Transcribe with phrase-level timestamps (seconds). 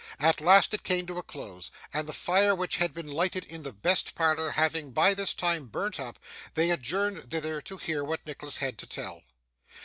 [0.19, 3.61] At last, it came to a close; and the fire which had been lighted in
[3.61, 6.17] the best parlour having by this time burnt up,
[6.55, 9.21] they adjourned thither, to hear what Nicholas had to tell.